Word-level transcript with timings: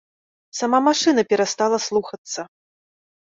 Сама 0.59 0.79
машына 0.87 1.21
перастала 1.33 1.77
слухацца. 1.87 2.47